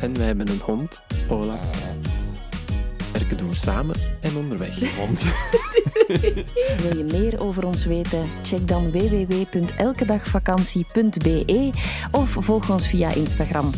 En 0.00 0.16
wij 0.16 0.26
hebben 0.26 0.48
een 0.48 0.60
hond, 0.60 1.00
Ola. 1.28 1.58
Werken 3.12 3.36
doen 3.36 3.48
we 3.48 3.54
samen 3.54 3.96
en 4.20 4.36
onderweg 4.36 4.96
hond. 4.96 5.22
Wil 6.82 6.96
je 6.96 7.04
meer 7.10 7.40
over 7.40 7.66
ons 7.66 7.84
weten? 7.84 8.26
Check 8.42 8.68
dan 8.68 8.90
www.elkedagvakantie.be 8.90 11.70
of 12.12 12.30
volg 12.30 12.70
ons 12.70 12.86
via 12.88 13.14
Instagram, 13.14 13.70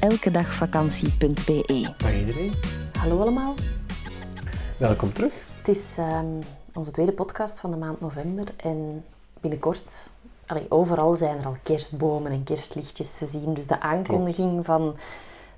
elkedagvakantie.be. 0.00 1.92
Dag 1.96 2.14
iedereen, 2.14 2.52
Hallo 2.98 3.20
allemaal. 3.20 3.54
welkom 4.76 5.12
terug. 5.12 5.32
Het 5.58 5.68
is 5.76 5.94
ehm, 5.98 6.26
onze 6.74 6.90
tweede 6.90 7.12
podcast 7.12 7.60
van 7.60 7.70
de 7.70 7.76
maand 7.76 8.00
november 8.00 8.46
en 8.56 9.04
binnenkort, 9.40 10.10
allee, 10.46 10.66
overal 10.68 11.16
zijn 11.16 11.38
er 11.38 11.46
al 11.46 11.56
kerstbomen 11.62 12.32
en 12.32 12.44
kerstlichtjes 12.44 13.18
te 13.18 13.26
zien. 13.26 13.54
Dus 13.54 13.66
de 13.66 13.80
aankondiging 13.80 14.64
van 14.64 14.96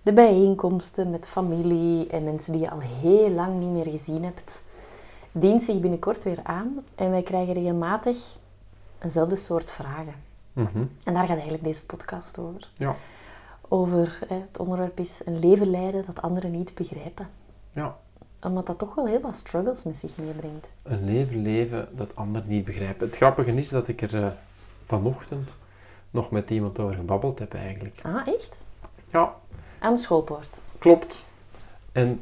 de 0.02 0.12
bijeenkomsten 0.12 1.10
met 1.10 1.26
familie 1.26 2.06
en 2.06 2.24
mensen 2.24 2.52
die 2.52 2.60
je 2.60 2.70
al 2.70 2.80
heel 2.80 3.30
lang 3.30 3.58
niet 3.60 3.70
meer 3.70 3.98
gezien 3.98 4.24
hebt, 4.24 4.62
dient 5.32 5.62
zich 5.62 5.80
binnenkort 5.80 6.24
weer 6.24 6.40
aan. 6.42 6.84
En 6.94 7.10
wij 7.10 7.22
krijgen 7.22 7.54
regelmatig 7.54 8.36
eenzelfde 8.98 9.36
soort 9.36 9.70
vragen. 9.70 10.14
Mhm. 10.52 10.84
En 11.04 11.14
daar 11.14 11.26
gaat 11.26 11.34
eigenlijk 11.36 11.64
deze 11.64 11.86
podcast 11.86 12.38
over. 12.38 12.68
Ja. 12.76 12.96
Over, 13.68 14.18
hè, 14.28 14.34
het 14.34 14.58
onderwerp 14.58 14.98
is 14.98 15.20
een 15.24 15.38
leven 15.38 15.70
leiden 15.70 16.04
dat 16.06 16.22
anderen 16.22 16.50
niet 16.50 16.74
begrijpen. 16.74 17.28
ja, 17.70 17.96
Omdat 18.42 18.66
dat 18.66 18.78
toch 18.78 18.94
wel 18.94 19.06
heel 19.06 19.20
wat 19.20 19.36
struggles 19.36 19.82
met 19.82 19.96
zich 19.96 20.16
meebrengt. 20.16 20.66
een 20.82 21.04
leven 21.04 21.42
leven 21.42 21.88
dat 21.92 22.16
anderen 22.16 22.48
niet 22.48 22.64
begrijpen. 22.64 23.06
Het 23.06 23.16
grappige 23.16 23.52
is 23.52 23.68
dat 23.68 23.88
ik 23.88 24.00
er 24.02 24.22
eh, 24.24 24.26
vanochtend 24.86 25.50
nog 26.10 26.30
met 26.30 26.50
iemand 26.50 26.78
over 26.78 26.94
gebabbeld 26.94 27.38
heb 27.38 27.54
eigenlijk. 27.54 28.00
Ah, 28.02 28.26
echt? 28.26 28.64
Ja, 29.10 29.34
Aan 29.82 29.94
de 29.94 30.00
schoolpoort. 30.00 30.60
Klopt. 30.78 31.24
En 31.92 32.20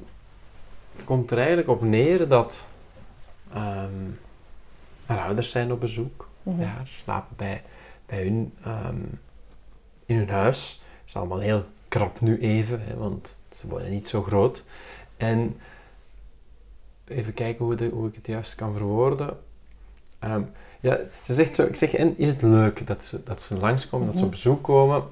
het 0.97 1.05
komt 1.05 1.31
er 1.31 1.39
eigenlijk 1.39 1.69
op 1.69 1.83
neer 1.83 2.29
dat 2.29 2.65
ehm 3.53 4.11
haar 5.11 5.25
ouders 5.25 5.51
zijn 5.51 5.73
op 5.73 5.81
bezoek. 5.81 6.29
Mhm. 6.43 6.61
Ja, 6.61 6.85
ze 6.85 6.99
slapen 6.99 7.37
bij, 7.37 7.63
bij 8.07 8.23
hun 8.23 8.55
ehm, 8.65 9.03
in 10.07 10.17
hun 10.17 10.31
huis. 10.31 10.83
Het 11.01 11.09
is 11.09 11.17
allemaal 11.17 11.39
heel 11.39 11.65
krap 11.89 12.21
nu 12.21 12.39
even, 12.39 12.81
hè, 12.85 12.97
want 12.97 13.39
ze 13.51 13.69
worden 13.69 13.91
niet 13.91 14.07
zo 14.07 14.23
groot. 14.23 14.65
En 15.17 15.57
even 17.05 17.35
kijken 17.35 17.65
hoe, 17.65 17.75
de, 17.75 17.89
hoe 17.89 18.09
ik 18.09 18.15
het 18.15 18.27
juist 18.27 18.55
kan 18.55 18.73
verwoorden. 18.73 19.39
Ehm, 20.19 20.43
ja, 20.81 20.99
ze 21.25 21.35
zegt 21.35 21.55
zo, 21.55 21.65
ik 21.65 21.77
zeg, 21.77 21.95
en 21.95 22.19
is 22.19 22.29
het 22.29 22.43
leuk 22.43 22.87
dat 22.87 23.05
ze, 23.05 23.23
dat 23.23 23.41
ze 23.41 23.59
langskomen, 23.59 24.07
dat 24.07 24.19
ze 24.19 24.25
op 24.25 24.31
bezoek 24.31 24.63
komen? 24.63 25.05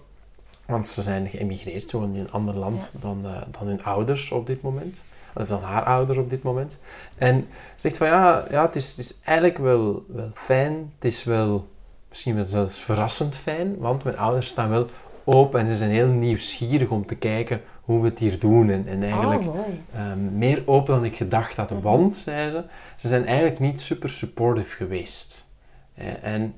Want 0.68 0.88
ze 0.88 1.02
zijn 1.02 1.28
geëmigreerd, 1.28 1.92
in 1.92 2.00
een 2.00 2.30
ander 2.30 2.54
land 2.54 2.90
dan, 3.00 3.26
eh, 3.26 3.42
dan 3.58 3.66
hun 3.66 3.84
ouders 3.84 4.30
op 4.30 4.46
dit 4.46 4.62
moment. 4.62 5.00
Of 5.34 5.48
dan 5.48 5.62
haar 5.62 5.84
ouders 5.84 6.18
op 6.18 6.30
dit 6.30 6.42
moment. 6.42 6.80
En 7.16 7.46
ze 7.50 7.74
zegt 7.76 7.96
van 7.96 8.06
ja, 8.06 8.44
ja 8.50 8.62
het, 8.62 8.76
is, 8.76 8.90
het 8.90 8.98
is 8.98 9.20
eigenlijk 9.24 9.58
wel, 9.58 10.04
wel 10.08 10.30
fijn. 10.34 10.92
Het 10.94 11.04
is 11.04 11.24
wel 11.24 11.68
misschien 12.08 12.34
wel 12.34 12.44
zelfs 12.44 12.78
verrassend 12.78 13.36
fijn. 13.36 13.78
Want 13.78 14.04
mijn 14.04 14.18
ouders 14.18 14.46
staan 14.46 14.70
wel 14.70 14.86
open 15.24 15.60
en 15.60 15.66
ze 15.66 15.76
zijn 15.76 15.90
heel 15.90 16.06
nieuwsgierig 16.06 16.88
om 16.88 17.06
te 17.06 17.14
kijken 17.14 17.60
hoe 17.82 18.00
we 18.00 18.08
het 18.08 18.18
hier 18.18 18.38
doen. 18.38 18.70
En, 18.70 18.86
en 18.86 19.02
eigenlijk 19.02 19.46
Oh. 19.46 19.58
Ehm, 19.94 20.38
meer 20.38 20.62
open 20.66 20.94
dan 20.94 21.04
ik 21.04 21.16
gedacht 21.16 21.56
had. 21.56 21.70
Want, 21.82 22.16
zei 22.16 22.50
ze, 22.50 22.64
ze 22.96 23.08
zijn 23.08 23.26
eigenlijk 23.26 23.58
niet 23.58 23.80
super 23.80 24.08
supportive 24.08 24.76
geweest. 24.76 25.52
Eh, 25.94 26.06
en 26.22 26.54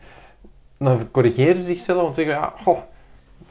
dan 0.79 1.11
corrigeren 1.11 1.57
ze 1.57 1.63
zichzelf 1.63 2.09
en 2.09 2.15
zeggen, 2.15 2.35
ja, 2.35 2.53
goh, 2.63 2.79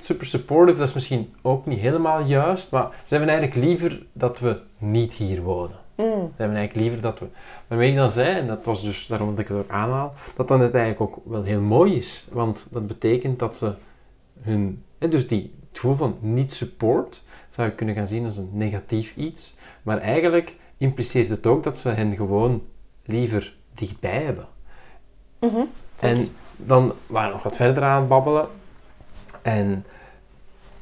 super 0.03 0.25
supportive, 0.25 0.77
dat 0.77 0.87
is 0.87 0.93
misschien 0.93 1.33
ook 1.41 1.65
niet 1.65 1.79
helemaal 1.79 2.21
juist, 2.21 2.71
maar 2.71 2.89
ze 3.05 3.15
hebben 3.15 3.29
eigenlijk 3.33 3.65
liever 3.65 4.05
dat 4.13 4.39
we 4.39 4.59
niet 4.77 5.13
hier 5.13 5.41
wonen. 5.41 5.77
Mm. 5.95 6.05
Ze 6.05 6.41
hebben 6.41 6.57
eigenlijk 6.57 6.87
liever 6.87 7.01
dat 7.01 7.19
we... 7.19 7.25
Waarmee 7.67 7.89
ik 7.89 7.95
dan 7.95 8.09
zei, 8.09 8.37
en 8.39 8.47
dat 8.47 8.65
was 8.65 8.83
dus 8.83 9.07
daarom 9.07 9.29
dat 9.29 9.39
ik 9.39 9.47
het 9.47 9.57
ook 9.57 9.69
aanhaal, 9.69 10.13
dat 10.35 10.47
dan 10.47 10.61
het 10.61 10.73
eigenlijk 10.73 11.01
ook 11.01 11.23
wel 11.25 11.43
heel 11.43 11.61
mooi 11.61 11.95
is. 11.95 12.27
Want 12.31 12.67
dat 12.71 12.87
betekent 12.87 13.39
dat 13.39 13.57
ze 13.57 13.73
hun... 14.41 14.83
hè, 14.97 15.07
Dus 15.07 15.27
die, 15.27 15.53
het 15.69 15.79
gevoel 15.79 15.95
van 15.95 16.17
niet 16.19 16.53
support 16.53 17.23
zou 17.49 17.67
je 17.67 17.75
kunnen 17.75 17.95
gaan 17.95 18.07
zien 18.07 18.25
als 18.25 18.37
een 18.37 18.49
negatief 18.53 19.15
iets. 19.15 19.55
Maar 19.83 19.97
eigenlijk 19.97 20.55
impliceert 20.77 21.29
het 21.29 21.47
ook 21.47 21.63
dat 21.63 21.77
ze 21.77 21.89
hen 21.89 22.15
gewoon 22.15 22.63
liever 23.05 23.55
dichtbij 23.73 24.23
hebben. 24.23 24.47
Mhm. 25.39 25.61
En 25.99 26.29
dan 26.55 26.93
we 27.07 27.19
nog 27.19 27.43
wat 27.43 27.55
verder 27.55 27.83
aan 27.83 28.07
babbelen. 28.07 28.47
En 29.41 29.85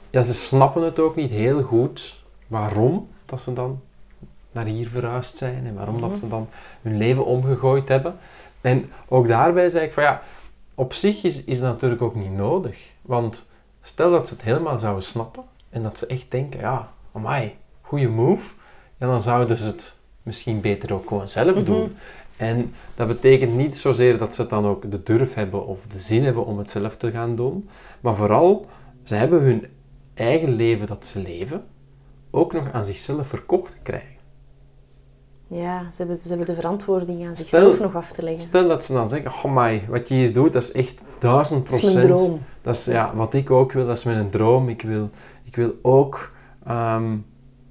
ja, 0.09 0.23
ze 0.23 0.33
snappen 0.33 0.83
het 0.83 0.99
ook 0.99 1.15
niet 1.15 1.31
heel 1.31 1.61
goed 1.63 2.23
waarom 2.47 3.09
dat 3.25 3.41
ze 3.41 3.53
dan 3.53 3.81
naar 4.51 4.65
hier 4.65 4.89
verhuisd 4.89 5.37
zijn 5.37 5.65
en 5.65 5.75
waarom 5.75 6.01
dat 6.01 6.17
ze 6.17 6.27
dan 6.27 6.49
hun 6.81 6.97
leven 6.97 7.25
omgegooid 7.25 7.87
hebben. 7.87 8.17
En 8.61 8.91
ook 9.07 9.27
daarbij 9.27 9.69
zei 9.69 9.85
ik 9.85 9.93
van 9.93 10.03
ja, 10.03 10.21
op 10.75 10.93
zich 10.93 11.23
is, 11.23 11.43
is 11.43 11.59
dat 11.59 11.71
natuurlijk 11.71 12.01
ook 12.01 12.15
niet 12.15 12.31
nodig. 12.31 12.91
Want 13.01 13.49
stel 13.81 14.11
dat 14.11 14.27
ze 14.27 14.33
het 14.33 14.43
helemaal 14.43 14.79
zouden 14.79 15.03
snappen 15.03 15.43
en 15.69 15.83
dat 15.83 15.97
ze 15.97 16.05
echt 16.07 16.31
denken, 16.31 16.59
ja, 16.59 16.91
amai, 17.11 17.55
goede 17.81 18.09
move, 18.09 18.53
ja, 18.97 19.07
dan 19.07 19.21
zouden 19.21 19.57
ze 19.57 19.65
het 19.65 19.96
misschien 20.27 20.61
beter 20.61 20.93
ook 20.93 21.07
gewoon 21.07 21.29
zelf 21.29 21.63
doen. 21.63 21.91
En 22.37 22.73
dat 22.95 23.07
betekent 23.07 23.53
niet 23.55 23.77
zozeer 23.77 24.17
dat 24.17 24.35
ze 24.35 24.47
dan 24.47 24.65
ook 24.65 24.91
de 24.91 25.03
durf 25.03 25.33
hebben 25.33 25.65
of 25.67 25.79
de 25.91 25.99
zin 25.99 26.23
hebben 26.23 26.45
om 26.45 26.57
het 26.57 26.69
zelf 26.69 26.97
te 26.97 27.11
gaan 27.11 27.35
doen, 27.35 27.69
maar 28.01 28.15
vooral, 28.15 28.65
ze 29.03 29.15
hebben 29.15 29.41
hun 29.41 29.65
eigen 30.13 30.53
leven 30.55 30.87
dat 30.87 31.05
ze 31.05 31.19
leven 31.21 31.63
ook 32.31 32.53
nog 32.53 32.71
aan 32.71 32.85
zichzelf 32.85 33.27
verkocht 33.27 33.71
te 33.71 33.77
krijgen. 33.83 34.15
Ja, 35.47 35.79
ze 35.91 35.95
hebben, 35.97 36.15
ze 36.15 36.27
hebben 36.27 36.45
de 36.45 36.55
verantwoording 36.55 37.27
aan 37.27 37.35
Stel- 37.35 37.61
zichzelf 37.61 37.79
nog 37.79 37.95
af 37.95 38.11
te 38.11 38.23
leggen. 38.23 38.41
Stel 38.41 38.67
dat 38.67 38.83
ze 38.85 38.93
dan 38.93 39.09
zeggen, 39.09 39.31
oh 39.43 39.55
my, 39.55 39.83
wat 39.89 40.07
je 40.07 40.13
hier 40.15 40.33
doet, 40.33 40.53
dat 40.53 40.61
is 40.63 40.71
echt 40.71 41.01
duizend 41.19 41.69
Dat 41.69 41.83
is 41.83 41.93
mijn 41.93 42.07
procent. 42.07 42.27
droom. 42.27 42.41
Dat 42.61 42.75
is 42.75 42.85
ja, 42.85 43.15
wat 43.15 43.33
ik 43.33 43.51
ook 43.51 43.71
wil, 43.71 43.85
dat 43.87 43.97
is 43.97 44.03
mijn 44.03 44.29
droom. 44.29 44.69
Ik 44.69 44.81
wil, 44.81 45.09
ik 45.43 45.55
wil 45.55 45.73
ook 45.81 46.31
ehm, 46.65 47.15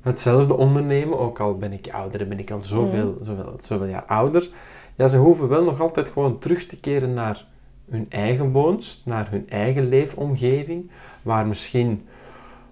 hetzelfde 0.07 0.57
ondernemen, 0.57 1.19
ook 1.19 1.41
al 1.41 1.57
ben 1.57 1.73
ik 1.73 1.89
ouder, 1.93 2.29
ben 2.29 2.39
ik 2.39 2.51
al 2.51 2.63
zoveel, 2.63 3.19
zoveel, 3.21 3.55
zoveel 3.59 3.87
jaar 3.87 4.05
ouder. 4.05 4.49
Ja, 4.95 5.07
ze 5.07 5.17
hoeven 5.19 5.49
wel 5.49 5.65
nog 5.65 5.81
altijd 5.81 6.09
gewoon 6.09 6.39
terug 6.39 6.67
te 6.67 6.77
keren 6.77 7.15
naar 7.15 7.47
hun 7.91 8.07
eigen 8.09 8.53
woonst, 8.53 9.07
naar 9.07 9.31
hun 9.31 9.49
eigen 9.49 9.89
leefomgeving, 9.89 10.91
waar 11.23 11.47
misschien 11.47 12.07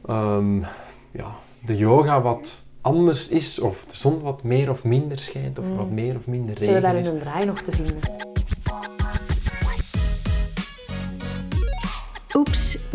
ehm, 0.07 0.59
ja, 1.11 1.31
de 1.67 1.77
yoga 1.77 2.23
wat 2.23 2.65
anders 2.81 3.29
is, 3.29 3.59
of 3.59 3.85
de 3.85 3.97
zon 3.97 4.21
wat 4.21 4.43
meer 4.43 4.71
of 4.71 4.85
minder 4.85 5.19
schijnt, 5.19 5.59
of 5.59 5.65
wat 5.77 5.91
meer 5.91 6.17
of 6.17 6.27
minder 6.27 6.57
Ze 6.57 6.65
hebben 6.65 6.91
regen 6.91 6.95
daar 6.95 7.01
is. 7.01 7.09
hun 7.09 7.19
draai 7.19 7.45
nog 7.45 7.61
te 7.61 7.73
vinden. 7.73 7.99
Oeps, 12.35 12.85